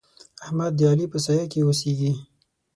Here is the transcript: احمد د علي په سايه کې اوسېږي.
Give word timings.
احمد 0.43 0.71
د 0.77 0.81
علي 0.91 1.05
په 1.13 1.17
سايه 1.25 1.45
کې 1.51 1.59
اوسېږي. 1.63 2.11